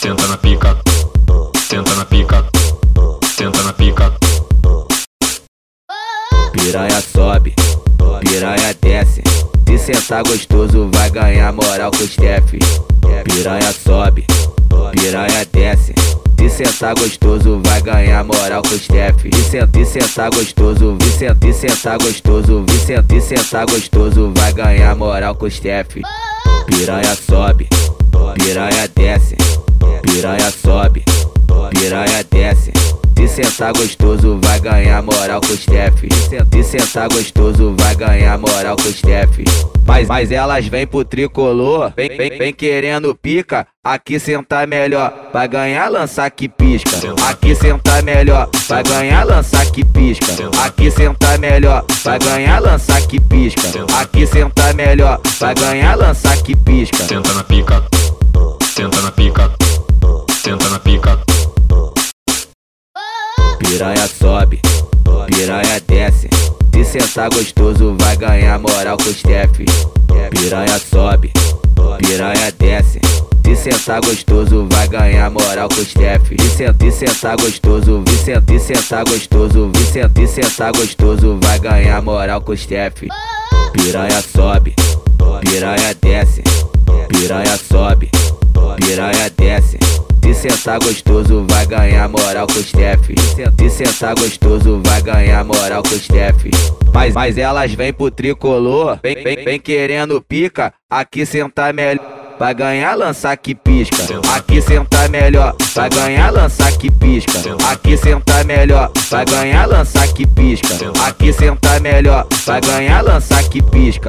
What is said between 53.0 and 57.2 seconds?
que pisca. Aqui sentar melhor, vai ganhar lançar que pisca.